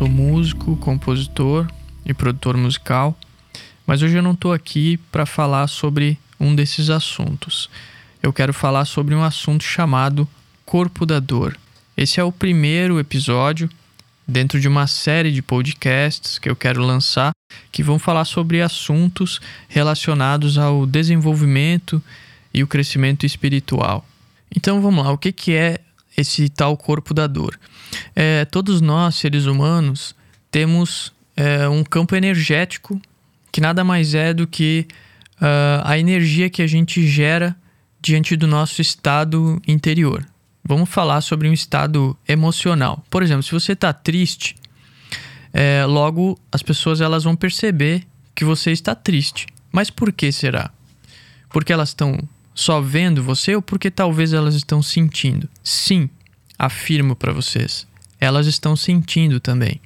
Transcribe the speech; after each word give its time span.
sou 0.00 0.08
músico, 0.08 0.78
compositor 0.78 1.70
e 2.06 2.14
produtor 2.14 2.56
musical, 2.56 3.14
mas 3.86 4.00
hoje 4.00 4.16
eu 4.16 4.22
não 4.22 4.32
estou 4.32 4.50
aqui 4.50 4.96
para 5.12 5.26
falar 5.26 5.66
sobre 5.66 6.18
um 6.40 6.54
desses 6.54 6.88
assuntos. 6.88 7.68
Eu 8.22 8.32
quero 8.32 8.54
falar 8.54 8.86
sobre 8.86 9.14
um 9.14 9.22
assunto 9.22 9.62
chamado 9.62 10.26
corpo 10.64 11.04
da 11.04 11.20
dor. 11.20 11.54
Esse 11.94 12.18
é 12.18 12.24
o 12.24 12.32
primeiro 12.32 12.98
episódio 12.98 13.68
dentro 14.26 14.58
de 14.58 14.66
uma 14.66 14.86
série 14.86 15.30
de 15.30 15.42
podcasts 15.42 16.38
que 16.38 16.48
eu 16.48 16.56
quero 16.56 16.82
lançar 16.82 17.32
que 17.70 17.82
vão 17.82 17.98
falar 17.98 18.24
sobre 18.24 18.62
assuntos 18.62 19.38
relacionados 19.68 20.56
ao 20.56 20.86
desenvolvimento 20.86 22.02
e 22.54 22.62
o 22.62 22.66
crescimento 22.66 23.26
espiritual. 23.26 24.02
Então 24.56 24.80
vamos 24.80 25.04
lá, 25.04 25.12
o 25.12 25.18
que, 25.18 25.52
é 25.52 25.78
esse 26.16 26.48
tal 26.48 26.76
corpo 26.76 27.14
da 27.14 27.26
dor? 27.26 27.58
É, 28.14 28.44
todos 28.44 28.80
nós, 28.80 29.14
seres 29.16 29.46
humanos, 29.46 30.14
temos 30.50 31.12
é, 31.36 31.68
um 31.68 31.82
campo 31.82 32.14
energético 32.14 33.00
que 33.52 33.60
nada 33.60 33.82
mais 33.82 34.14
é 34.14 34.32
do 34.32 34.46
que 34.46 34.86
uh, 35.40 35.82
a 35.84 35.98
energia 35.98 36.48
que 36.48 36.62
a 36.62 36.66
gente 36.66 37.06
gera 37.06 37.56
diante 38.00 38.36
do 38.36 38.46
nosso 38.46 38.80
estado 38.80 39.60
interior. 39.66 40.24
Vamos 40.64 40.88
falar 40.88 41.20
sobre 41.20 41.48
um 41.48 41.52
estado 41.52 42.16
emocional. 42.28 43.04
Por 43.10 43.22
exemplo, 43.22 43.42
se 43.42 43.52
você 43.52 43.72
está 43.72 43.92
triste, 43.92 44.54
é, 45.52 45.84
logo 45.84 46.38
as 46.52 46.62
pessoas 46.62 47.00
elas 47.00 47.24
vão 47.24 47.34
perceber 47.34 48.06
que 48.34 48.44
você 48.44 48.70
está 48.70 48.94
triste. 48.94 49.46
Mas 49.72 49.90
por 49.90 50.12
que 50.12 50.30
será? 50.30 50.70
Porque 51.48 51.72
elas 51.72 51.88
estão 51.90 52.18
só 52.54 52.80
vendo 52.80 53.22
você 53.22 53.54
ou 53.54 53.62
porque 53.62 53.90
talvez 53.90 54.32
elas 54.32 54.54
estão 54.54 54.82
sentindo? 54.82 55.48
Sim, 55.62 56.08
afirmo 56.58 57.16
para 57.16 57.32
vocês. 57.32 57.86
Elas 58.20 58.46
estão 58.46 58.76
sentindo 58.76 59.40
também. 59.40 59.80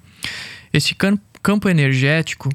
Esse 0.72 0.94
campo 1.42 1.68
energético 1.68 2.50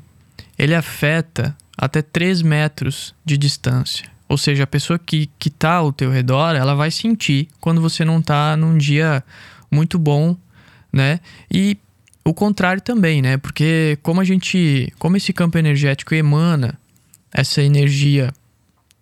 ele 0.57 0.75
afeta 0.75 1.55
até 1.77 2.02
3 2.02 2.41
metros 2.41 3.15
de 3.23 3.37
distância. 3.37 4.05
Ou 4.27 4.37
seja, 4.37 4.63
a 4.63 4.67
pessoa 4.67 4.99
que 4.99 5.30
está 5.43 5.75
ao 5.75 5.93
teu 5.93 6.11
redor, 6.11 6.55
ela 6.55 6.75
vai 6.75 6.91
sentir 6.91 7.47
quando 7.59 7.81
você 7.81 8.03
não 8.03 8.19
está 8.19 8.57
num 8.57 8.77
dia 8.77 9.23
muito 9.71 9.97
bom, 9.97 10.35
né? 10.91 11.19
E 11.49 11.77
o 12.25 12.33
contrário 12.33 12.81
também, 12.81 13.21
né? 13.21 13.37
Porque 13.37 13.97
como 14.03 14.19
a 14.19 14.23
gente, 14.23 14.93
como 14.99 15.15
esse 15.15 15.31
campo 15.31 15.57
energético 15.57 16.13
emana 16.13 16.77
essa 17.31 17.61
energia 17.63 18.33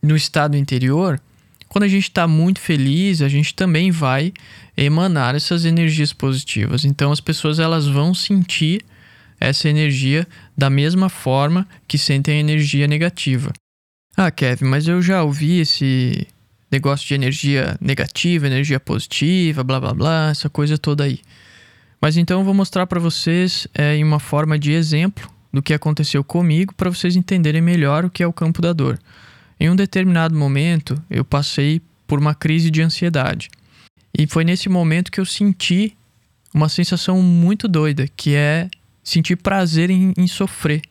no 0.02 0.16
estado 0.16 0.56
interior, 0.56 1.20
quando 1.68 1.84
a 1.84 1.88
gente 1.88 2.04
está 2.04 2.28
muito 2.28 2.60
feliz, 2.60 3.22
a 3.22 3.28
gente 3.28 3.54
também 3.54 3.92
vai 3.92 4.34
emanar 4.76 5.36
essas 5.36 5.66
energias 5.66 6.14
positivas. 6.14 6.86
Então 6.86 7.12
as 7.12 7.20
pessoas 7.20 7.60
elas 7.60 7.88
vão 7.88 8.14
sentir 8.14 8.84
essa 9.40 9.70
energia 9.70 10.28
da 10.58 10.70
mesma 10.70 11.10
forma 11.10 11.68
que 11.88 11.98
sentem 11.98 12.38
a 12.38 12.40
energia 12.40 12.88
negativa. 12.88 13.52
Ah, 14.16 14.32
Kevin, 14.32 14.66
mas 14.66 14.88
eu 14.88 15.02
já 15.02 15.22
ouvi 15.22 15.60
esse 15.60 16.26
negócio 16.72 17.08
de 17.08 17.14
energia 17.14 17.78
negativa, 17.80 18.48
energia 18.48 18.80
positiva, 18.80 19.64
blá 19.64 19.80
blá 19.80 19.94
blá, 19.94 20.30
essa 20.32 20.50
coisa 20.50 20.78
toda 20.78 21.04
aí. 21.04 21.20
Mas 22.02 22.18
então 22.18 22.40
eu 22.40 22.46
vou 22.46 22.54
mostrar 22.54 22.88
para 22.88 23.00
vocês 23.00 23.68
é, 23.74 23.96
em 23.96 24.04
uma 24.04 24.20
forma 24.20 24.58
de 24.58 24.72
exemplo 24.72 25.30
do 25.54 25.62
que 25.62 25.74
aconteceu 25.74 26.24
comigo 26.24 26.74
para 26.76 26.90
vocês 26.90 27.16
entenderem 27.16 27.62
melhor 27.62 28.06
o 28.06 28.10
que 28.10 28.24
é 28.24 28.28
o 28.28 28.34
campo 28.34 28.62
da 28.62 28.74
dor. 28.74 29.00
Em 29.60 29.70
um 29.70 29.76
determinado 29.76 30.36
momento, 30.36 31.02
eu 31.10 31.26
passei 31.26 31.82
por 32.06 32.20
uma 32.20 32.36
crise 32.36 32.70
de 32.70 32.82
ansiedade. 32.82 33.50
E 34.18 34.28
foi 34.28 34.44
nesse 34.44 34.70
momento 34.70 35.12
que 35.12 35.20
eu 35.20 35.26
senti 35.26 35.96
uma 36.54 36.70
sensação 36.70 37.22
muito 37.22 37.68
doida, 37.68 38.08
que 38.16 38.36
é 38.36 38.70
sentir 39.04 39.36
prazer 39.36 39.90
em, 39.90 40.14
em 40.18 40.28
sofrer, 40.28 40.82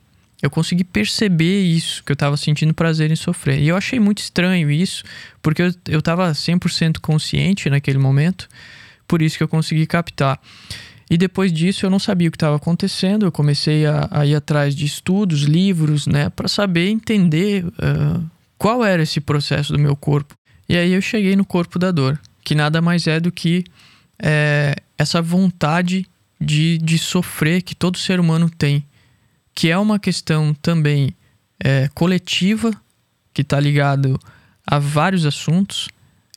eu 0.41 0.51
consegui 0.51 0.83
perceber 0.83 1.63
isso, 1.63 2.03
que 2.03 2.11
eu 2.11 2.13
estava 2.15 2.37
sentindo 2.37 2.73
prazer 2.73 3.11
em 3.11 3.15
sofrer. 3.15 3.59
E 3.59 3.67
eu 3.69 3.75
achei 3.75 3.99
muito 3.99 4.19
estranho 4.19 4.69
isso, 4.69 5.03
porque 5.41 5.61
eu, 5.61 5.73
eu 5.87 6.01
tava 6.01 6.29
100% 6.31 6.99
consciente 6.99 7.69
naquele 7.69 7.97
momento, 7.97 8.47
por 9.07 9.21
isso 9.21 9.37
que 9.37 9.43
eu 9.43 9.47
consegui 9.47 9.87
captar. 9.87 10.39
E 11.09 11.17
depois 11.17 11.51
disso 11.51 11.85
eu 11.85 11.89
não 11.89 11.99
sabia 11.99 12.27
o 12.27 12.31
que 12.31 12.35
estava 12.35 12.55
acontecendo, 12.55 13.25
eu 13.25 13.31
comecei 13.31 13.85
a, 13.85 14.07
a, 14.11 14.25
ir 14.25 14.35
atrás 14.35 14.75
de 14.75 14.85
estudos, 14.85 15.43
livros, 15.43 16.05
né, 16.05 16.29
para 16.29 16.47
saber 16.47 16.89
entender 16.89 17.65
qual 18.57 18.83
era 18.83 19.03
esse 19.03 19.19
processo 19.19 19.73
do 19.73 19.79
meu 19.79 19.95
corpo. 19.95 20.33
E 20.67 20.75
aí 20.75 20.93
eu 20.93 21.01
cheguei 21.01 21.35
no 21.35 21.45
corpo 21.45 21.79
da 21.79 21.91
dor, 21.91 22.19
que 22.43 22.55
nada 22.55 22.81
mais 22.81 23.07
é 23.07 23.19
do 23.19 23.31
que 23.31 23.63
é, 24.21 24.75
essa 24.97 25.21
vontade 25.21 26.05
de, 26.39 26.77
de 26.77 26.97
sofrer 26.97 27.61
que 27.61 27.75
todo 27.75 27.97
ser 27.97 28.19
humano 28.19 28.49
tem 28.49 28.83
que 29.57 29.71
é 29.71 29.77
uma 29.79 29.97
questão 29.97 30.53
também 30.53 31.15
é, 31.59 31.89
coletiva, 31.95 32.69
que 33.33 33.41
está 33.41 33.59
ligado 33.59 34.19
a 34.67 34.77
vários 34.77 35.25
assuntos 35.25 35.89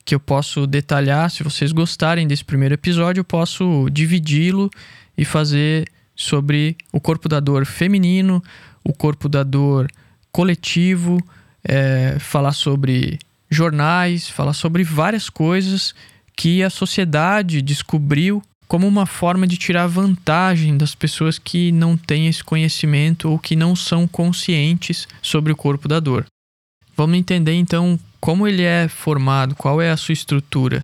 que 0.07 0.15
eu 0.15 0.21
posso 0.21 0.67
detalhar. 0.67 1.31
Se 1.31 1.43
vocês 1.43 1.71
gostarem 1.71 2.27
desse 2.27 2.43
primeiro 2.43 2.73
episódio, 2.73 3.21
eu 3.21 3.25
posso 3.25 3.91
dividi-lo 3.91 4.71
e 5.19 5.27
fazer 5.27 5.87
sobre 6.17 6.79
o 6.91 6.99
corpo 6.99 7.29
da 7.29 7.41
dor 7.41 7.67
feminino, 7.67 8.43
o 8.83 8.95
corpo 8.95 9.29
da 9.29 9.43
dor 9.43 9.87
coletivo, 10.33 11.23
é, 11.65 12.17
falar 12.19 12.53
sobre 12.53 13.19
jornais, 13.51 14.29
falar 14.29 14.53
sobre 14.53 14.85
várias 14.85 15.29
coisas 15.29 15.95
que 16.37 16.63
a 16.63 16.71
sociedade 16.71 17.61
descobriu 17.61 18.43
como 18.67 18.87
uma 18.87 19.05
forma 19.05 19.47
de 19.47 19.57
tirar 19.57 19.89
vantagem 19.89 20.77
das 20.77 20.95
pessoas 20.95 21.39
que 21.39 21.73
não 21.73 21.97
têm 21.97 22.29
esse 22.29 22.43
conhecimento 22.45 23.29
ou 23.29 23.39
que 23.39 23.57
não 23.57 23.75
são 23.75 24.07
conscientes 24.07 25.09
sobre 25.21 25.53
o 25.53 25.57
corpo 25.57 25.89
da 25.89 25.99
dor. 25.99 26.25
Vamos 26.97 27.19
entender 27.19 27.55
então 27.55 27.99
como 28.21 28.47
ele 28.47 28.63
é 28.63 28.87
formado, 28.87 29.57
qual 29.57 29.83
é 29.83 29.91
a 29.91 29.97
sua 29.97 30.13
estrutura. 30.13 30.81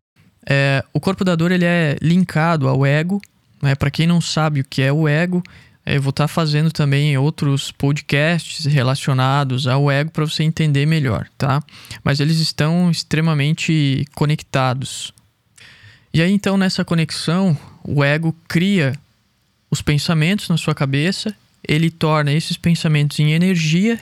É, 0.49 0.85
o 0.93 0.99
corpo 0.99 1.25
da 1.25 1.37
dor 1.37 1.53
ele 1.53 1.65
é 1.65 1.97
linkado 2.03 2.69
ao 2.69 2.85
ego. 2.85 3.21
Né? 3.63 3.75
Para 3.75 3.91
quem 3.91 4.07
não 4.07 4.21
sabe 4.21 4.61
o 4.61 4.65
que 4.65 4.83
é 4.83 4.93
o 4.93 5.07
ego, 5.07 5.43
eu 5.87 6.03
vou 6.03 6.11
estar 6.11 6.25
tá 6.25 6.29
fazendo 6.29 6.73
também 6.73 7.17
outros 7.17 7.71
podcasts 7.71 8.67
relacionados 8.67 9.69
ao 9.69 9.89
ego 9.89 10.11
para 10.11 10.25
você 10.25 10.43
entender 10.43 10.85
melhor, 10.85 11.29
tá? 11.39 11.63
Mas 12.03 12.19
eles 12.19 12.39
estão 12.41 12.91
extremamente 12.91 14.05
conectados. 14.13 15.15
E 16.13 16.21
aí 16.21 16.33
então 16.33 16.57
nessa 16.57 16.85
conexão, 16.85 17.57
o 17.85 18.03
ego 18.03 18.35
cria 18.49 18.99
os 19.71 19.81
pensamentos 19.81 20.49
na 20.49 20.57
sua 20.57 20.75
cabeça, 20.75 21.33
ele 21.67 21.89
torna 21.89 22.33
esses 22.33 22.57
pensamentos 22.57 23.21
em 23.21 23.31
energia 23.31 24.01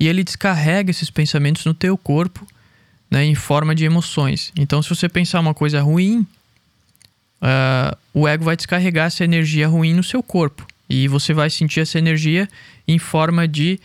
e 0.00 0.08
ele 0.08 0.24
descarrega 0.24 0.90
esses 0.90 1.10
pensamentos 1.10 1.64
no 1.64 1.74
teu 1.74 1.96
corpo, 1.96 2.44
né, 3.08 3.24
em 3.24 3.34
forma 3.34 3.74
de 3.74 3.84
emoções. 3.84 4.52
Então, 4.56 4.82
se 4.82 4.88
você 4.88 5.08
pensar 5.08 5.40
uma 5.40 5.52
coisa 5.52 5.80
ruim, 5.80 6.26
uh, 7.42 7.96
o 8.14 8.26
ego 8.26 8.44
vai 8.44 8.56
descarregar 8.56 9.06
essa 9.06 9.24
energia 9.24 9.68
ruim 9.68 9.94
no 9.94 10.02
seu 10.02 10.22
corpo 10.22 10.66
e 10.90 11.06
você 11.06 11.32
vai 11.32 11.48
sentir 11.48 11.78
essa 11.78 11.98
energia 11.98 12.48
em 12.86 12.98
forma 12.98 13.46
de 13.46 13.78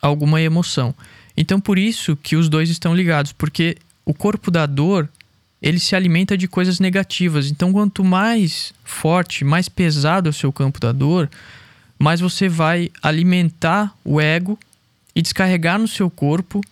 alguma 0.00 0.40
emoção. 0.40 0.94
Então, 1.36 1.60
por 1.60 1.78
isso 1.78 2.16
que 2.16 2.34
os 2.34 2.48
dois 2.48 2.70
estão 2.70 2.94
ligados, 2.94 3.32
porque 3.32 3.76
o 4.06 4.14
corpo 4.14 4.50
da 4.50 4.64
dor 4.64 5.06
ele 5.60 5.78
se 5.78 5.94
alimenta 5.94 6.38
de 6.38 6.48
coisas 6.48 6.80
negativas. 6.80 7.50
Então, 7.50 7.70
quanto 7.70 8.02
mais 8.02 8.72
forte, 8.82 9.44
mais 9.44 9.68
pesado 9.68 10.28
é 10.28 10.30
o 10.30 10.32
seu 10.32 10.50
campo 10.50 10.80
da 10.80 10.90
dor, 10.90 11.30
mais 11.98 12.20
você 12.20 12.48
vai 12.48 12.90
alimentar 13.02 13.94
o 14.02 14.18
ego 14.18 14.58
e 15.14 15.20
descarregar 15.20 15.78
no 15.78 15.86
seu 15.86 16.08
corpo 16.08 16.62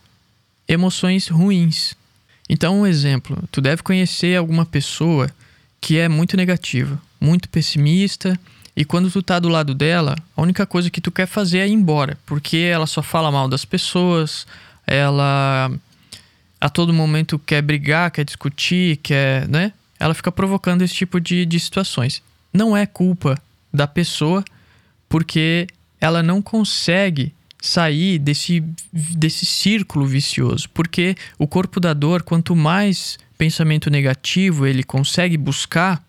emoções 0.67 1.29
ruins. 1.29 1.95
Então, 2.49 2.81
um 2.81 2.87
exemplo: 2.87 3.39
tu 3.53 3.61
deve 3.61 3.83
conhecer 3.83 4.37
alguma 4.37 4.65
pessoa 4.65 5.31
que 5.79 5.99
é 5.99 6.09
muito 6.09 6.37
negativa, 6.37 6.99
muito 7.21 7.49
pessimista, 7.51 8.41
e 8.79 8.85
quando 8.85 9.11
tu 9.11 9.21
tá 9.21 9.41
do 9.41 9.49
lado 9.49 9.75
dela, 9.75 10.15
a 10.37 10.41
única 10.41 10.65
coisa 10.65 10.89
que 10.89 11.01
tu 11.01 11.11
quer 11.11 11.27
fazer 11.27 11.59
é 11.59 11.67
ir 11.67 11.73
embora, 11.73 12.17
porque 12.25 12.59
ela 12.59 12.87
só 12.87 13.03
fala 13.03 13.29
mal 13.29 13.49
das 13.49 13.65
pessoas, 13.65 14.47
ela 14.87 15.69
a 16.61 16.69
todo 16.69 16.93
momento 16.93 17.41
quer 17.41 17.61
brigar, 17.61 18.09
quer 18.13 18.25
discutir, 18.25 18.99
quer, 18.99 19.49
né? 19.49 19.73
Ela 19.99 20.15
fica 20.15 20.31
provocando 20.31 20.83
esse 20.83 20.95
tipo 20.95 21.21
de, 21.21 21.45
de 21.45 21.59
situações. 21.59 22.23
Não 22.55 22.77
é 22.77 22.87
culpa 22.87 23.37
da 23.75 23.89
pessoa, 23.89 24.45
porque 25.09 25.67
ela 26.01 26.23
não 26.23 26.41
consegue 26.41 27.35
sair 27.61 28.17
desse, 28.21 28.63
desse 28.93 29.45
círculo 29.45 30.07
vicioso. 30.07 30.71
Porque 30.71 31.17
o 31.37 31.49
corpo 31.49 31.81
da 31.81 31.93
dor, 31.93 32.23
quanto 32.23 32.55
mais 32.55 33.19
pensamento 33.37 33.91
negativo 33.91 34.69
ele 34.69 34.85
consegue 34.85 35.37
buscar, 35.37 36.01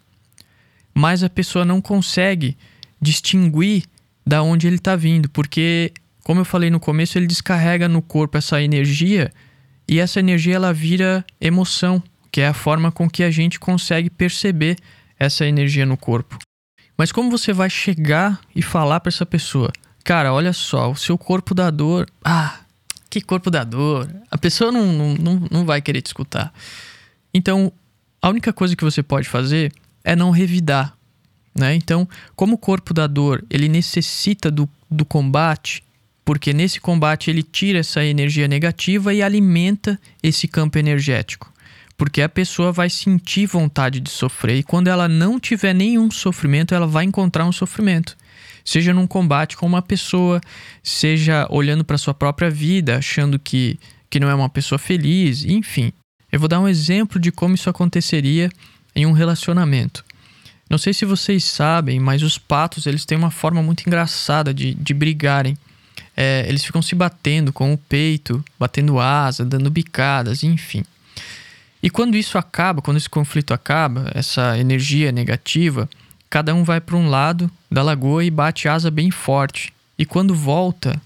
mais 0.99 1.23
a 1.23 1.29
pessoa 1.29 1.63
não 1.63 1.81
consegue 1.81 2.57
distinguir 3.01 3.85
da 4.27 4.43
onde 4.43 4.67
ele 4.67 4.75
está 4.75 4.95
vindo. 4.95 5.29
Porque, 5.29 5.93
como 6.23 6.41
eu 6.41 6.45
falei 6.45 6.69
no 6.69 6.79
começo, 6.79 7.17
ele 7.17 7.25
descarrega 7.25 7.87
no 7.87 8.01
corpo 8.01 8.37
essa 8.37 8.61
energia 8.61 9.31
e 9.87 9.99
essa 9.99 10.19
energia 10.19 10.55
ela 10.55 10.73
vira 10.73 11.25
emoção, 11.39 12.03
que 12.31 12.41
é 12.41 12.47
a 12.47 12.53
forma 12.53 12.91
com 12.91 13.09
que 13.09 13.23
a 13.23 13.31
gente 13.31 13.59
consegue 13.59 14.09
perceber 14.09 14.77
essa 15.17 15.45
energia 15.45 15.85
no 15.85 15.97
corpo. 15.97 16.37
Mas 16.97 17.11
como 17.11 17.31
você 17.31 17.53
vai 17.53 17.69
chegar 17.69 18.39
e 18.53 18.61
falar 18.61 18.99
para 18.99 19.09
essa 19.09 19.25
pessoa? 19.25 19.71
Cara, 20.03 20.33
olha 20.33 20.51
só, 20.51 20.91
o 20.91 20.95
seu 20.95 21.17
corpo 21.17 21.55
dá 21.55 21.71
dor. 21.71 22.07
Ah, 22.23 22.59
que 23.09 23.21
corpo 23.21 23.49
da 23.49 23.63
dor. 23.63 24.09
A 24.29 24.37
pessoa 24.37 24.71
não, 24.71 25.15
não, 25.15 25.47
não 25.49 25.65
vai 25.65 25.81
querer 25.81 26.01
te 26.01 26.07
escutar. 26.07 26.53
Então, 27.33 27.71
a 28.21 28.29
única 28.29 28.51
coisa 28.51 28.75
que 28.75 28.83
você 28.83 29.01
pode 29.01 29.29
fazer 29.29 29.71
é 30.09 30.15
não 30.15 30.31
revidar. 30.31 30.97
Né? 31.53 31.75
Então, 31.75 32.07
como 32.35 32.55
o 32.55 32.57
corpo 32.57 32.93
da 32.93 33.05
dor 33.05 33.45
ele 33.49 33.67
necessita 33.67 34.49
do, 34.49 34.67
do 34.89 35.05
combate, 35.05 35.83
porque 36.25 36.51
nesse 36.51 36.81
combate 36.81 37.29
ele 37.29 37.43
tira 37.43 37.79
essa 37.79 38.03
energia 38.03 38.47
negativa 38.47 39.13
e 39.13 39.21
alimenta 39.21 39.99
esse 40.23 40.47
campo 40.47 40.79
energético. 40.79 41.51
Porque 41.95 42.21
a 42.23 42.29
pessoa 42.29 42.71
vai 42.71 42.89
sentir 42.89 43.45
vontade 43.45 43.99
de 43.99 44.09
sofrer 44.09 44.57
e 44.57 44.63
quando 44.63 44.87
ela 44.87 45.07
não 45.07 45.39
tiver 45.39 45.73
nenhum 45.73 46.09
sofrimento, 46.09 46.73
ela 46.73 46.87
vai 46.87 47.05
encontrar 47.05 47.45
um 47.45 47.51
sofrimento 47.51 48.17
seja 48.63 48.93
num 48.93 49.07
combate 49.07 49.57
com 49.57 49.65
uma 49.65 49.81
pessoa, 49.81 50.39
seja 50.83 51.47
olhando 51.49 51.83
para 51.83 51.97
sua 51.97 52.13
própria 52.13 52.51
vida, 52.51 52.97
achando 52.97 53.39
que, 53.39 53.79
que 54.09 54.19
não 54.19 54.29
é 54.29 54.35
uma 54.35 54.49
pessoa 54.49 54.77
feliz, 54.77 55.43
enfim. 55.43 55.91
Eu 56.31 56.39
vou 56.39 56.47
dar 56.47 56.59
um 56.59 56.67
exemplo 56.67 57.19
de 57.19 57.31
como 57.31 57.55
isso 57.55 57.67
aconteceria 57.67 58.51
em 58.95 59.05
um 59.05 59.11
relacionamento. 59.11 60.03
Não 60.69 60.77
sei 60.77 60.93
se 60.93 61.03
vocês 61.03 61.43
sabem, 61.43 61.99
mas 61.99 62.21
os 62.21 62.37
patos 62.37 62.85
eles 62.85 63.05
têm 63.05 63.17
uma 63.17 63.31
forma 63.31 63.61
muito 63.61 63.83
engraçada 63.87 64.53
de, 64.53 64.75
de 64.75 64.93
brigarem. 64.93 65.57
É, 66.15 66.45
eles 66.47 66.63
ficam 66.63 66.81
se 66.81 66.93
batendo 66.93 67.51
com 67.51 67.73
o 67.73 67.77
peito, 67.77 68.43
batendo 68.59 68.99
asa, 68.99 69.43
dando 69.43 69.71
bicadas, 69.71 70.43
enfim. 70.43 70.83
E 71.81 71.89
quando 71.89 72.15
isso 72.15 72.37
acaba, 72.37 72.81
quando 72.81 72.97
esse 72.97 73.09
conflito 73.09 73.53
acaba, 73.53 74.11
essa 74.13 74.57
energia 74.57 75.11
negativa, 75.11 75.89
cada 76.29 76.53
um 76.53 76.63
vai 76.63 76.79
para 76.79 76.95
um 76.95 77.09
lado 77.09 77.49
da 77.71 77.81
lagoa 77.81 78.23
e 78.23 78.29
bate 78.29 78.67
asa 78.67 78.91
bem 78.91 79.09
forte. 79.09 79.73
E 79.97 80.05
quando 80.05 80.35
volta, 80.35 81.01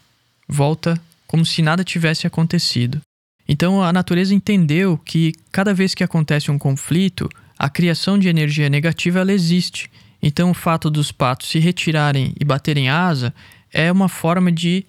volta 0.47 0.99
como 1.25 1.45
se 1.45 1.61
nada 1.61 1.83
tivesse 1.83 2.27
acontecido. 2.27 2.99
Então 3.47 3.83
a 3.83 3.93
natureza 3.93 4.33
entendeu 4.33 4.97
que 4.97 5.33
cada 5.51 5.73
vez 5.73 5.93
que 5.93 6.03
acontece 6.03 6.51
um 6.51 6.57
conflito, 6.57 7.29
a 7.57 7.69
criação 7.69 8.17
de 8.17 8.27
energia 8.27 8.69
negativa 8.69 9.19
ela 9.19 9.31
existe. 9.31 9.89
Então 10.21 10.51
o 10.51 10.53
fato 10.53 10.89
dos 10.89 11.11
patos 11.11 11.49
se 11.49 11.59
retirarem 11.59 12.33
e 12.39 12.45
baterem 12.45 12.89
asa 12.89 13.33
é 13.71 13.91
uma 13.91 14.07
forma 14.07 14.51
de 14.51 14.85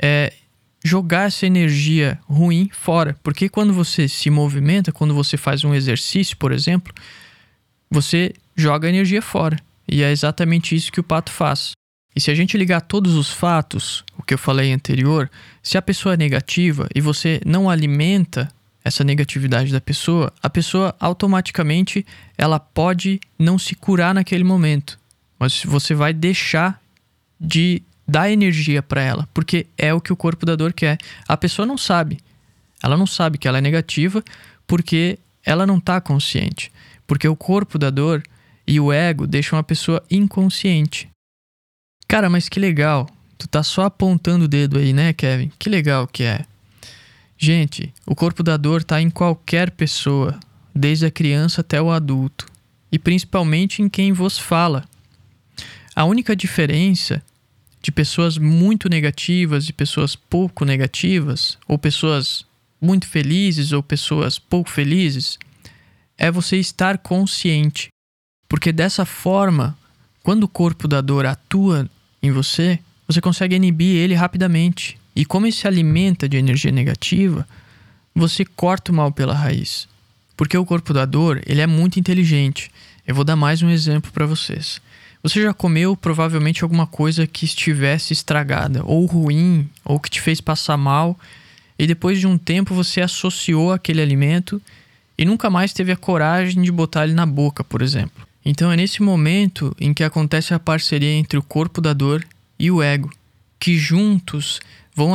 é, 0.00 0.32
jogar 0.84 1.26
essa 1.26 1.46
energia 1.46 2.18
ruim 2.24 2.70
fora. 2.72 3.16
Porque 3.22 3.48
quando 3.48 3.72
você 3.72 4.08
se 4.08 4.30
movimenta, 4.30 4.92
quando 4.92 5.14
você 5.14 5.36
faz 5.36 5.64
um 5.64 5.74
exercício, 5.74 6.36
por 6.36 6.52
exemplo, 6.52 6.94
você 7.90 8.32
joga 8.54 8.86
a 8.86 8.90
energia 8.90 9.20
fora. 9.20 9.56
E 9.88 10.02
é 10.02 10.10
exatamente 10.10 10.74
isso 10.74 10.92
que 10.92 11.00
o 11.00 11.04
pato 11.04 11.30
faz. 11.30 11.72
E 12.14 12.20
se 12.20 12.30
a 12.30 12.34
gente 12.34 12.56
ligar 12.56 12.80
todos 12.80 13.14
os 13.14 13.30
fatos, 13.30 14.04
o 14.16 14.22
que 14.22 14.34
eu 14.34 14.38
falei 14.38 14.72
anterior, 14.72 15.30
se 15.62 15.76
a 15.76 15.82
pessoa 15.82 16.14
é 16.14 16.16
negativa 16.16 16.88
e 16.94 17.00
você 17.00 17.40
não 17.44 17.68
alimenta 17.68 18.48
essa 18.86 19.02
negatividade 19.02 19.72
da 19.72 19.80
pessoa, 19.80 20.32
a 20.40 20.48
pessoa 20.48 20.94
automaticamente 21.00 22.06
ela 22.38 22.60
pode 22.60 23.18
não 23.36 23.58
se 23.58 23.74
curar 23.74 24.14
naquele 24.14 24.44
momento, 24.44 24.96
mas 25.36 25.64
você 25.64 25.92
vai 25.92 26.12
deixar 26.12 26.80
de 27.38 27.82
dar 28.06 28.30
energia 28.30 28.80
para 28.80 29.02
ela, 29.02 29.28
porque 29.34 29.66
é 29.76 29.92
o 29.92 30.00
que 30.00 30.12
o 30.12 30.16
corpo 30.16 30.46
da 30.46 30.54
dor 30.54 30.72
quer. 30.72 30.98
A 31.26 31.36
pessoa 31.36 31.66
não 31.66 31.76
sabe. 31.76 32.20
Ela 32.80 32.96
não 32.96 33.08
sabe 33.08 33.38
que 33.38 33.48
ela 33.48 33.58
é 33.58 33.60
negativa 33.60 34.22
porque 34.68 35.18
ela 35.44 35.66
não 35.66 35.78
está 35.78 36.00
consciente. 36.00 36.70
Porque 37.08 37.26
o 37.26 37.34
corpo 37.34 37.80
da 37.80 37.90
dor 37.90 38.22
e 38.64 38.78
o 38.78 38.92
ego 38.92 39.26
deixam 39.26 39.58
a 39.58 39.64
pessoa 39.64 40.00
inconsciente. 40.08 41.08
Cara, 42.06 42.30
mas 42.30 42.48
que 42.48 42.60
legal. 42.60 43.10
Tu 43.36 43.48
tá 43.48 43.64
só 43.64 43.82
apontando 43.82 44.44
o 44.44 44.48
dedo 44.48 44.78
aí, 44.78 44.92
né, 44.92 45.12
Kevin? 45.12 45.50
Que 45.58 45.68
legal 45.68 46.06
que 46.06 46.22
é. 46.22 46.46
Gente, 47.38 47.92
o 48.06 48.14
corpo 48.14 48.42
da 48.42 48.56
dor 48.56 48.82
tá 48.82 49.00
em 49.00 49.10
qualquer 49.10 49.70
pessoa, 49.70 50.38
desde 50.74 51.06
a 51.06 51.10
criança 51.10 51.60
até 51.60 51.80
o 51.80 51.90
adulto, 51.90 52.46
e 52.90 52.98
principalmente 52.98 53.82
em 53.82 53.88
quem 53.88 54.12
vos 54.12 54.38
fala. 54.38 54.84
A 55.94 56.04
única 56.04 56.34
diferença 56.34 57.22
de 57.82 57.92
pessoas 57.92 58.38
muito 58.38 58.88
negativas 58.88 59.68
e 59.68 59.72
pessoas 59.72 60.16
pouco 60.16 60.64
negativas, 60.64 61.58
ou 61.68 61.78
pessoas 61.78 62.44
muito 62.80 63.06
felizes 63.06 63.72
ou 63.72 63.82
pessoas 63.82 64.38
pouco 64.38 64.70
felizes, 64.70 65.38
é 66.18 66.30
você 66.30 66.56
estar 66.56 66.98
consciente 66.98 67.88
porque 68.48 68.72
dessa 68.72 69.04
forma, 69.04 69.76
quando 70.22 70.44
o 70.44 70.48
corpo 70.48 70.86
da 70.86 71.00
dor 71.00 71.26
atua 71.26 71.88
em 72.22 72.30
você, 72.30 72.78
você 73.06 73.20
consegue 73.20 73.56
inibir 73.56 73.96
ele 73.96 74.14
rapidamente. 74.14 74.98
E 75.16 75.24
como 75.24 75.46
ele 75.46 75.52
se 75.52 75.66
alimenta 75.66 76.28
de 76.28 76.36
energia 76.36 76.70
negativa, 76.70 77.48
você 78.14 78.44
corta 78.44 78.92
o 78.92 78.94
mal 78.94 79.10
pela 79.10 79.34
raiz. 79.34 79.88
Porque 80.36 80.56
o 80.58 80.66
corpo 80.66 80.92
da 80.92 81.06
dor, 81.06 81.40
ele 81.46 81.62
é 81.62 81.66
muito 81.66 81.98
inteligente. 81.98 82.70
Eu 83.06 83.14
vou 83.14 83.24
dar 83.24 83.34
mais 83.34 83.62
um 83.62 83.70
exemplo 83.70 84.12
para 84.12 84.26
vocês. 84.26 84.78
Você 85.22 85.42
já 85.42 85.54
comeu 85.54 85.96
provavelmente 85.96 86.62
alguma 86.62 86.86
coisa 86.86 87.26
que 87.26 87.46
estivesse 87.46 88.12
estragada, 88.12 88.82
ou 88.84 89.06
ruim, 89.06 89.68
ou 89.82 89.98
que 89.98 90.10
te 90.10 90.20
fez 90.20 90.40
passar 90.40 90.76
mal, 90.76 91.18
e 91.78 91.86
depois 91.86 92.20
de 92.20 92.26
um 92.26 92.36
tempo 92.36 92.74
você 92.74 93.00
associou 93.00 93.72
aquele 93.72 94.02
alimento 94.02 94.60
e 95.16 95.24
nunca 95.24 95.48
mais 95.48 95.72
teve 95.72 95.90
a 95.90 95.96
coragem 95.96 96.62
de 96.62 96.70
botar 96.70 97.04
ele 97.04 97.14
na 97.14 97.24
boca, 97.26 97.64
por 97.64 97.80
exemplo. 97.80 98.26
Então 98.44 98.70
é 98.70 98.76
nesse 98.76 99.02
momento 99.02 99.74
em 99.80 99.92
que 99.92 100.04
acontece 100.04 100.52
a 100.52 100.58
parceria 100.58 101.12
entre 101.12 101.38
o 101.38 101.42
corpo 101.42 101.80
da 101.80 101.92
dor 101.92 102.24
e 102.58 102.70
o 102.70 102.82
ego, 102.82 103.10
que 103.58 103.76
juntos 103.76 104.60
vão, 104.94 105.12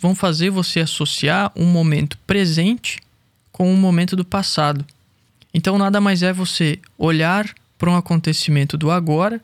vão 0.00 0.14
fazer 0.14 0.50
você 0.50 0.80
associar 0.80 1.52
um 1.56 1.66
momento 1.66 2.18
presente 2.26 3.00
com 3.50 3.72
um 3.72 3.76
momento 3.76 4.16
do 4.16 4.24
passado. 4.24 4.84
Então 5.52 5.78
nada 5.78 6.00
mais 6.00 6.22
é 6.22 6.32
você 6.32 6.78
olhar 6.98 7.52
para 7.78 7.90
um 7.90 7.96
acontecimento 7.96 8.76
do 8.76 8.90
agora 8.90 9.40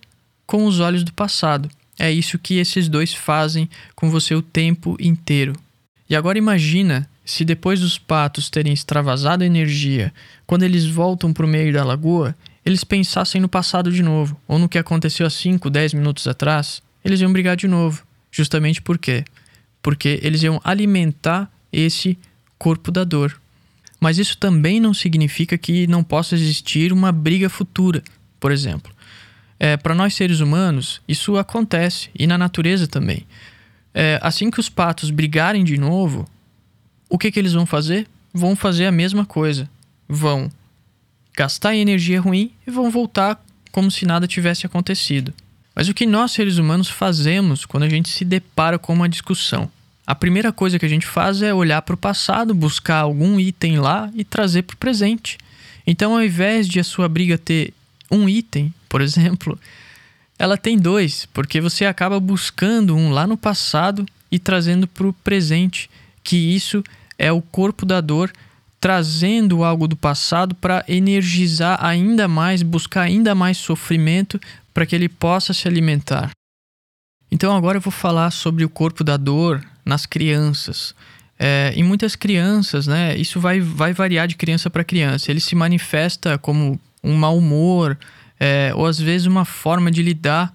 com 0.47 0.65
os 0.65 0.81
olhos 0.81 1.05
do 1.05 1.13
passado. 1.13 1.69
É 1.99 2.11
isso 2.11 2.39
que 2.39 2.55
esses 2.55 2.89
dois 2.89 3.15
fazem 3.15 3.69
com 3.95 4.11
você 4.11 4.35
o 4.35 4.43
tempo 4.43 4.97
inteiro. 4.99 5.55
E 6.09 6.17
agora 6.17 6.39
imagina 6.39 7.09
se 7.25 7.45
depois 7.45 7.79
dos 7.79 7.99
patos 7.99 8.51
terem 8.51 8.73
extravasado 8.73 9.45
energia, 9.45 10.13
quando 10.47 10.65
eles 10.65 10.85
voltam 10.85 11.33
para 11.33 11.47
o 11.47 11.49
meio 11.49 11.73
da 11.73 11.85
lagoa, 11.85 12.35
eles 12.65 12.83
pensassem 12.83 13.41
no 13.41 13.49
passado 13.49 13.93
de 13.93 14.03
novo, 14.03 14.37
ou 14.49 14.59
no 14.59 14.69
que 14.69 14.79
aconteceu 14.79 15.25
há 15.25 15.31
5, 15.31 15.71
10 15.71 15.95
minutos 15.95 16.27
atrás, 16.27 16.83
eles 17.05 17.21
iam 17.21 17.33
brigar 17.33 17.57
de 17.57 17.69
novo. 17.69 18.03
Justamente 18.31 18.81
por 18.81 18.99
quê? 18.99 19.25
Porque 19.83 20.21
eles 20.23 20.43
iam 20.43 20.61
alimentar 20.63 21.51
esse 21.73 22.19
corpo 22.59 22.91
da 22.91 23.05
dor. 23.05 23.41
Mas 23.99 24.19
isso 24.19 24.37
também 24.39 24.81
não 24.81 24.95
significa 24.95 25.59
que 25.59 25.87
não 25.87 26.03
possa 26.03 26.35
existir 26.35 26.93
uma 26.93 27.13
briga 27.13 27.49
futura, 27.49 28.03
por 28.39 28.51
exemplo. 28.51 28.93
É, 29.59 29.77
Para 29.77 29.95
nós 29.95 30.15
seres 30.15 30.41
humanos, 30.41 31.03
isso 31.07 31.37
acontece, 31.37 32.09
e 32.19 32.27
na 32.27 32.39
natureza 32.39 32.87
também. 32.87 33.27
É, 33.93 34.19
assim 34.23 34.51
que 34.51 34.61
os 34.61 34.69
patos 34.69 35.11
brigarem 35.11 35.65
de 35.65 35.77
novo, 35.77 36.27
o 37.09 37.19
que, 37.19 37.31
que 37.31 37.39
eles 37.39 37.53
vão 37.53 37.67
fazer? 37.67 38.07
Vão 38.33 38.57
fazer 38.57 38.87
a 38.87 38.93
mesma 38.93 39.27
coisa. 39.27 39.69
Vão 40.09 40.51
gastar 41.37 41.77
energia 41.77 42.21
ruim 42.21 42.53
e 42.67 42.71
vão 42.71 42.91
voltar 42.91 43.45
como 43.71 43.91
se 43.91 44.07
nada 44.07 44.27
tivesse 44.27 44.65
acontecido. 44.65 45.35
Mas 45.75 45.89
o 45.89 45.95
que 45.95 46.07
nós 46.07 46.33
seres 46.33 46.59
humanos 46.59 46.89
fazemos 46.89 47.65
quando 47.65 47.85
a 47.85 47.89
gente 47.89 48.09
se 48.09 48.25
depara 48.25 48.79
com 48.79 48.93
uma 48.93 49.09
discussão? 49.09 49.71
A 50.07 50.15
primeira 50.15 50.53
coisa 50.53 50.79
que 50.79 50.87
a 50.87 50.89
gente 50.89 51.07
faz 51.07 51.41
é 51.41 51.55
olhar 51.55 51.81
para 51.83 51.95
o 51.95 51.99
passado, 51.99 52.55
buscar 52.55 52.99
algum 52.99 53.39
item 53.39 53.79
lá 53.79 54.11
e 54.15 54.25
trazer 54.25 54.63
para 54.63 54.75
o 54.75 54.79
presente. 54.79 55.39
Então, 55.87 56.15
ao 56.15 56.25
invés 56.25 56.69
de 56.69 56.81
a 56.81 56.85
sua 56.85 57.09
briga 57.09 57.39
ter 57.39 57.73
um 58.11 58.29
item, 58.29 58.75
por 58.89 59.01
exemplo, 59.03 59.59
ela 60.39 60.57
tem 60.57 60.77
dois, 60.77 61.27
porque 61.33 61.61
você 61.61 61.85
acaba 61.85 62.19
buscando 62.19 62.97
um 62.97 63.11
lá 63.11 63.27
no 63.27 63.37
passado 63.37 64.05
e 64.33 64.39
trazendo 64.39 64.89
para 64.89 65.07
o 65.07 65.13
presente, 65.13 65.89
que 66.25 66.37
isso 66.37 66.83
é 67.19 67.31
o 67.31 67.41
corpo 67.41 67.87
da 67.87 68.01
dor 68.01 68.33
trazendo 68.81 69.63
algo 69.63 69.87
do 69.87 69.95
passado 69.95 70.55
para 70.55 70.83
energizar 70.89 71.85
ainda 71.85 72.27
mais, 72.27 72.63
buscar 72.63 73.03
ainda 73.03 73.35
mais 73.35 73.59
sofrimento 73.59 74.41
para 74.73 74.87
que 74.87 74.95
ele 74.95 75.09
possa 75.09 75.53
se 75.53 75.67
alimentar. 75.67 76.31
Então 77.31 77.57
agora 77.57 77.79
eu 77.79 77.83
vou 77.83 77.93
falar 77.93 78.31
sobre 78.31 78.65
o 78.65 78.69
corpo 78.69 79.05
da 79.05 79.17
dor 79.17 79.65
nas 79.85 80.07
crianças. 80.07 80.95
É, 81.39 81.73
em 81.75 81.83
muitas 81.83 82.15
crianças, 82.15 82.87
né, 82.87 83.17
isso 83.17 83.41
vai, 83.41 83.61
vai 83.61 83.93
variar 83.93 84.29
de 84.29 84.37
criança 84.37 84.69
para 84.69 84.85
criança. 84.85 85.31
Ele 85.31 85.41
se 85.41 85.55
manifesta 85.55 86.37
como 86.37 86.79
um 87.03 87.15
mau 87.15 87.39
humor, 87.39 87.97
é, 88.39 88.73
ou 88.75 88.87
às 88.87 88.99
vezes 88.99 89.27
uma 89.27 89.45
forma 89.45 89.91
de 89.91 90.03
lidar 90.03 90.53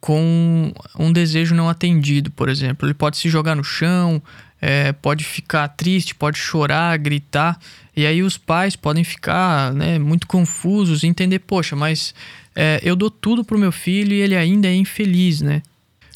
com 0.00 0.72
um 0.98 1.12
desejo 1.12 1.54
não 1.54 1.68
atendido, 1.68 2.30
por 2.30 2.48
exemplo. 2.48 2.86
Ele 2.86 2.94
pode 2.94 3.16
se 3.16 3.28
jogar 3.28 3.56
no 3.56 3.64
chão, 3.64 4.22
é, 4.60 4.92
pode 4.92 5.24
ficar 5.24 5.68
triste, 5.68 6.14
pode 6.14 6.38
chorar, 6.38 6.96
gritar, 6.98 7.58
e 7.96 8.06
aí 8.06 8.22
os 8.22 8.38
pais 8.38 8.76
podem 8.76 9.04
ficar 9.04 9.72
né, 9.72 9.98
muito 9.98 10.26
confusos 10.26 11.02
e 11.02 11.06
entender, 11.06 11.40
poxa, 11.40 11.74
mas 11.74 12.14
é, 12.60 12.80
eu 12.82 12.96
dou 12.96 13.08
tudo 13.08 13.44
pro 13.44 13.56
meu 13.56 13.70
filho 13.70 14.12
e 14.12 14.20
ele 14.20 14.34
ainda 14.34 14.66
é 14.66 14.74
infeliz, 14.74 15.40
né? 15.40 15.62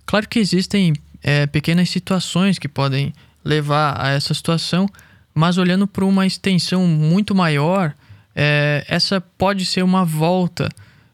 Claro 0.05 0.29
que 0.29 0.41
existem 0.41 0.93
é, 1.23 1.47
pequenas 1.47 1.89
situações 1.89 2.59
que 2.59 2.67
podem 2.67 3.13
levar 3.45 3.95
a 3.97 4.11
essa 4.11 4.35
situação, 4.35 4.89
mas 5.33 5.57
olhando 5.57 5.87
para 5.87 6.05
uma 6.05 6.27
extensão 6.27 6.85
muito 6.85 7.33
maior, 7.33 7.95
é, 8.35 8.85
essa 8.89 9.21
pode 9.21 9.65
ser 9.65 9.85
uma 9.85 10.05
volta 10.05 10.69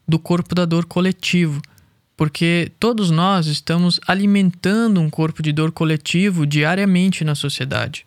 do 0.08 0.18
corpo 0.18 0.54
da 0.54 0.64
dor 0.64 0.86
coletivo, 0.86 1.60
porque 2.16 2.72
todos 2.80 3.10
nós 3.10 3.48
estamos 3.48 4.00
alimentando 4.08 4.98
um 4.98 5.10
corpo 5.10 5.42
de 5.42 5.52
dor 5.52 5.72
coletivo 5.72 6.46
diariamente 6.46 7.22
na 7.22 7.34
sociedade. 7.34 8.06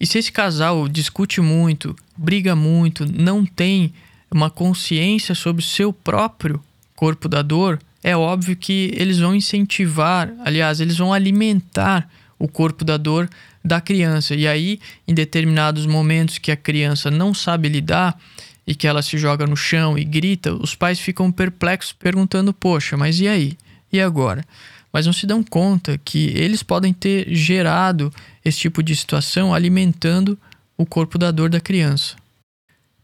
E 0.00 0.04
se 0.04 0.18
esse 0.18 0.32
casal 0.32 0.88
discute 0.88 1.40
muito, 1.40 1.94
briga 2.16 2.56
muito, 2.56 3.06
não 3.06 3.46
tem 3.46 3.92
uma 4.30 4.50
consciência 4.50 5.34
sobre 5.34 5.62
o 5.62 5.66
seu 5.66 5.92
próprio 5.92 6.62
corpo 6.94 7.28
da 7.28 7.42
dor, 7.42 7.78
é 8.02 8.16
óbvio 8.16 8.56
que 8.56 8.92
eles 8.94 9.18
vão 9.18 9.34
incentivar, 9.34 10.32
aliás, 10.44 10.80
eles 10.80 10.96
vão 10.96 11.12
alimentar 11.12 12.08
o 12.38 12.46
corpo 12.46 12.84
da 12.84 12.96
dor 12.96 13.28
da 13.64 13.80
criança. 13.80 14.34
E 14.34 14.46
aí, 14.46 14.80
em 15.06 15.14
determinados 15.14 15.86
momentos 15.86 16.38
que 16.38 16.52
a 16.52 16.56
criança 16.56 17.10
não 17.10 17.34
sabe 17.34 17.68
lidar 17.68 18.18
e 18.66 18.74
que 18.74 18.86
ela 18.86 19.02
se 19.02 19.18
joga 19.18 19.46
no 19.46 19.56
chão 19.56 19.98
e 19.98 20.04
grita, 20.04 20.52
os 20.54 20.74
pais 20.74 20.98
ficam 21.00 21.32
perplexos 21.32 21.92
perguntando: 21.92 22.52
"Poxa, 22.52 22.96
mas 22.96 23.18
e 23.20 23.26
aí? 23.26 23.56
E 23.92 24.00
agora?" 24.00 24.44
Mas 24.92 25.04
não 25.04 25.12
se 25.12 25.26
dão 25.26 25.42
conta 25.42 25.98
que 26.02 26.28
eles 26.28 26.62
podem 26.62 26.92
ter 26.92 27.26
gerado 27.34 28.12
esse 28.44 28.58
tipo 28.58 28.82
de 28.82 28.96
situação 28.96 29.52
alimentando 29.52 30.38
o 30.76 30.86
corpo 30.86 31.18
da 31.18 31.30
dor 31.30 31.50
da 31.50 31.60
criança. 31.60 32.16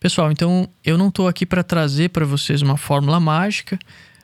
Pessoal, 0.05 0.31
então 0.31 0.69
eu 0.85 0.99
não 0.99 1.09
estou 1.09 1.27
aqui 1.27 1.47
para 1.47 1.63
trazer 1.63 2.11
para 2.11 2.27
vocês 2.27 2.61
uma 2.61 2.77
fórmula 2.77 3.19
mágica, 3.19 3.79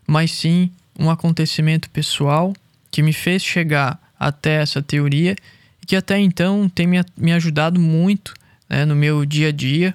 mas 0.07 0.31
sim 0.31 0.71
um 0.99 1.09
acontecimento 1.09 1.89
pessoal 1.89 2.53
que 2.91 3.03
me 3.03 3.15
fez 3.15 3.43
chegar 3.43 3.99
até 4.19 4.61
essa 4.61 4.83
teoria 4.83 5.35
e 5.83 5.87
que 5.87 5.97
até 5.97 6.19
então 6.19 6.69
tem 6.69 6.87
me, 6.87 7.03
me 7.17 7.33
ajudado 7.33 7.81
muito 7.81 8.35
né, 8.69 8.85
no 8.85 8.95
meu 8.95 9.25
dia 9.25 9.49
a 9.49 9.53
dia. 9.53 9.95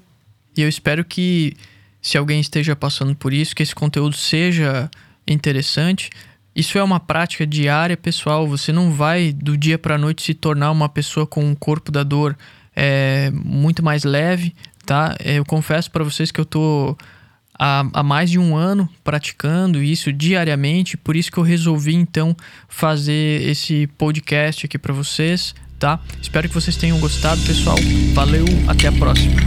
E 0.57 0.63
eu 0.63 0.67
espero 0.67 1.05
que, 1.05 1.55
se 2.01 2.17
alguém 2.17 2.39
esteja 2.39 2.75
passando 2.75 3.15
por 3.15 3.31
isso, 3.31 3.55
que 3.55 3.61
esse 3.61 3.75
conteúdo 3.75 4.15
seja 4.15 4.89
interessante. 5.27 6.09
Isso 6.55 6.79
é 6.79 6.83
uma 6.83 6.99
prática 6.99 7.45
diária, 7.45 7.95
pessoal. 7.95 8.47
Você 8.47 8.71
não 8.71 8.91
vai 8.91 9.31
do 9.31 9.55
dia 9.55 9.77
para 9.77 9.93
a 9.93 9.99
noite 9.99 10.23
se 10.23 10.33
tornar 10.33 10.71
uma 10.71 10.89
pessoa 10.89 11.27
com 11.27 11.45
um 11.45 11.53
corpo 11.53 11.91
da 11.91 12.01
dor 12.01 12.35
é, 12.75 13.31
muito 13.31 13.83
mais 13.83 14.03
leve, 14.03 14.53
tá? 14.85 15.15
Eu 15.23 15.43
confesso 15.43 15.89
para 15.91 16.03
vocês 16.03 16.31
que 16.31 16.39
eu 16.39 16.45
tô 16.45 16.95
há, 17.57 17.85
há 17.93 18.03
mais 18.03 18.29
de 18.29 18.39
um 18.39 18.55
ano 18.55 18.87
praticando 19.03 19.81
isso 19.81 20.11
diariamente, 20.13 20.97
por 20.97 21.15
isso 21.15 21.31
que 21.31 21.37
eu 21.37 21.43
resolvi 21.43 21.95
então 21.95 22.35
fazer 22.67 23.41
esse 23.49 23.87
podcast 23.97 24.65
aqui 24.65 24.77
para 24.77 24.93
vocês, 24.93 25.55
tá? 25.79 25.99
Espero 26.21 26.47
que 26.47 26.53
vocês 26.53 26.77
tenham 26.77 26.99
gostado, 26.99 27.41
pessoal. 27.41 27.77
Valeu, 28.13 28.45
até 28.67 28.87
a 28.87 28.91
próxima. 28.91 29.41